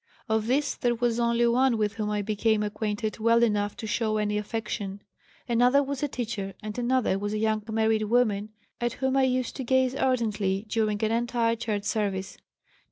[0.27, 4.17] Of these there was only one with whom I became acquainted well enough to show
[4.17, 5.03] any affection;
[5.47, 9.55] another was a teacher, and another was a young married woman at whom I used
[9.57, 12.39] to gaze ardently during an entire church service.